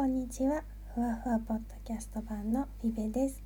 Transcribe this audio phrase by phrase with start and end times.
[0.00, 0.64] こんにちは。
[0.94, 3.42] ふわふわポッドキャスト版のフィベです。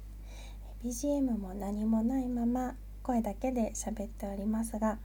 [0.84, 4.98] BGM も何もないまま声だけで喋っておりますが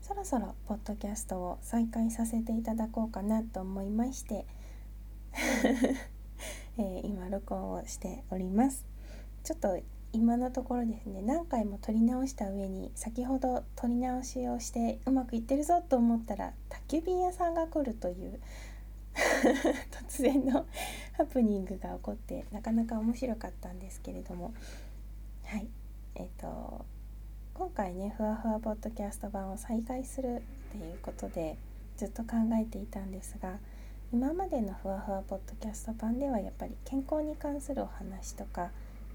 [0.00, 4.46] そろそろポッドキャストを再開させていただこうかなと思いまして
[6.78, 8.86] え、今録音をしております。
[9.42, 9.80] ちょっと
[10.12, 18.38] 今のところですね何回も撮り直した上に先ほど撮り直しをしてうまくいってるぞと思ったら宅急便屋さんが来るという
[20.08, 20.66] 突然の
[21.12, 24.54] ハプニングが起こってなかなか面白かったんですけれども。
[25.44, 25.68] はい。
[26.14, 26.84] えっ、ー、と
[27.54, 31.56] 今回ねふわふわポッドキャスト版を再開するっていうことで
[31.96, 33.58] ずっと考えていたんですが
[34.12, 38.70] 今までのふわふわポッドキャスト版ではやっぱり健康に関するお話とか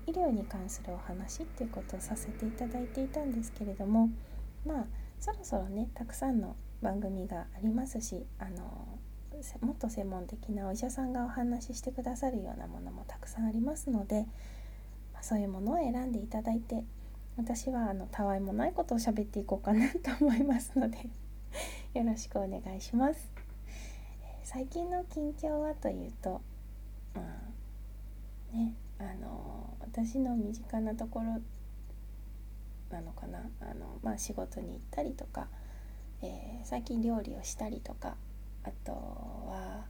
[0.06, 4.10] 医療に関するお話っていうことをさせていただいていたんですけれども
[4.66, 4.86] まあ
[5.20, 8.88] そろそろねたくさんの番組がありますしあの
[9.62, 14.26] もっと専門的なお医者さんがお話ししてくださるようなものもたくさんありますので、
[15.14, 16.84] まあ、そういうものを選んでいただいて
[17.38, 20.98] 私はあのたわいもないことを喋っていこうかなと思いますので
[21.94, 23.30] よろしくお願いします。
[24.44, 26.42] 最近の近況はというと、
[27.14, 31.40] まあねあの私の身近なところ
[32.90, 35.48] なのかなあの、まあ、仕事に行ったりとか、
[36.22, 38.16] えー、最近料理をしたりとか
[38.68, 39.86] あとは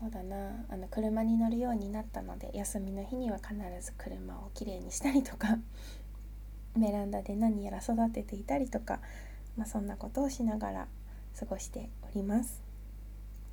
[0.00, 5.58] そうだなあの車に乗るようになったので休みの日には必ず車をきれいにしたりとか
[6.76, 9.00] ベランダで何やら育てていたりとか、
[9.56, 10.88] まあ、そんなことをしながら
[11.38, 12.62] 過ごしております。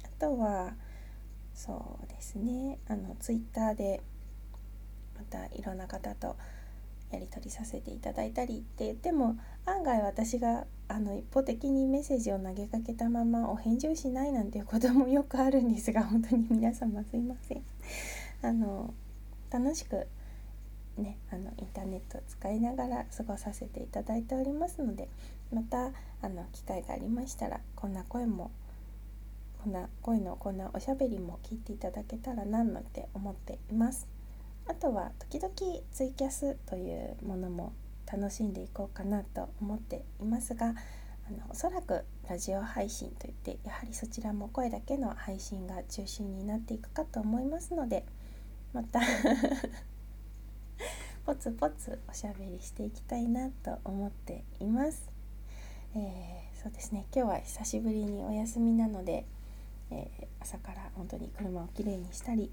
[0.04, 0.76] あとは
[1.54, 4.02] そうですねあのツイッターで
[5.16, 6.36] またいろんな方と
[7.16, 17.64] やり取りさせていただいたりって言っても案外私があの一方的にメッセージを投げかけたままお返事をしないなんていうこともよくあるんですが 本当に皆様すいません。
[18.42, 18.94] あの
[19.50, 20.08] 楽しく
[20.98, 25.10] ね、あのインターネットを使いながら過ごさせていただいておりますので
[25.52, 28.50] またあの機会がありましたらこんな声も
[29.62, 34.15] こんな声のこんなおしゃべりも聞いていただけたらななんて思っています。
[34.68, 35.54] あとは時々
[35.92, 37.74] ツイキャスというものも
[38.12, 40.74] 楽しんでいこうかなと思っていますが
[41.28, 48.06] あのおそらくラジオ配信といってやはりそちらも声だけの配信が中心になっていくかと思いますので
[48.74, 49.02] また
[51.26, 55.12] ポツポツおしゃべりしていきたいなと思っています。
[55.96, 59.26] えー、そうですね今日は久しぶりにお休みなので、
[59.90, 62.52] えー、朝から本当に車をきれいにしたり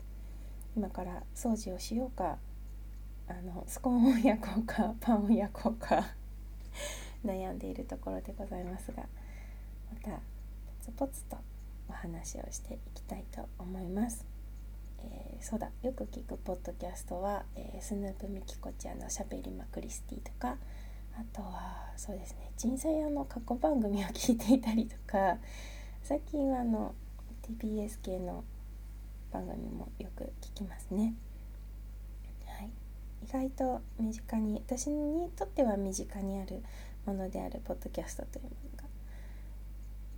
[0.77, 2.39] 今から掃除をしようか
[3.29, 6.15] あのスコーンを焼こうか パンを焼こうか
[7.25, 9.03] 悩んでいるところでございますが
[9.93, 10.21] またポ
[10.81, 11.37] ツポツと
[11.89, 14.27] お話をしていきたいと思います。
[15.05, 20.57] えー、そうだよく聞くポッドキャストは、えー、スヌープミキコちゃんのしゃべりまクリスティとか
[21.15, 25.39] あとはそうですね人生屋の過去番組を聞いていたりとか
[26.03, 26.95] 最近はあの
[27.43, 28.45] TBS 系の
[29.33, 31.15] 番組もよく聞きますね。
[32.47, 32.71] はい、
[33.25, 36.63] 意外と身近に私にとっては身近にある
[37.07, 38.85] ものであるポッドキャストというものが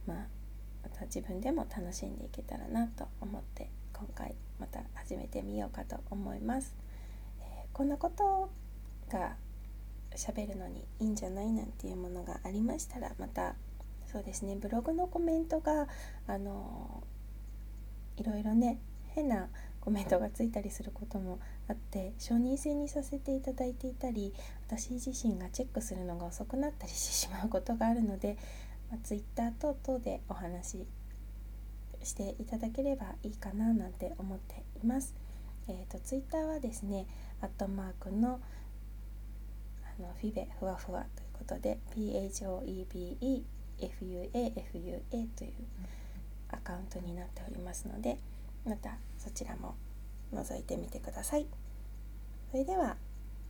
[0.07, 0.27] まあ
[0.83, 6.75] また自分でも楽しんでいけたらなと思って今回また始めてみようかと思います。
[7.41, 8.51] えー、こんなこと
[9.09, 9.37] が
[10.17, 13.55] 喋るのにいいんじゃないなんていうものがありましたらまた
[14.07, 15.89] そうですねブログのコメントが
[16.27, 17.03] あの
[18.17, 18.79] いろいろね
[19.15, 19.49] 変な
[19.81, 21.39] コメントがついたりすることも
[21.69, 24.33] あって承認制にさせていただいていたり
[24.67, 28.39] 私自身がチェックするのが遅くなったりしてしまうことがあるので、
[28.91, 30.87] まあ、Twitter 等々でお話し
[32.03, 35.15] していただければいいかななんて思っています。
[35.69, 37.07] えーと、Twitter はですね
[37.41, 38.41] アットマークの
[39.99, 43.51] あのフィベふわふわということで PHOEBEFUAFUA
[45.37, 45.53] という
[46.51, 48.19] アカウントになっておりますので
[48.65, 49.75] またそちらも
[50.33, 51.47] 覗いてみてください。
[52.51, 52.97] それでは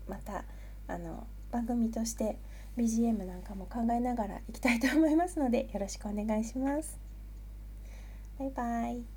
[0.09, 0.44] また
[0.87, 2.39] あの番組として
[2.77, 6.99] BGM なんかも考えながらいきたいと思いますのでよろしくお願いします。
[8.39, 9.14] バイバイ。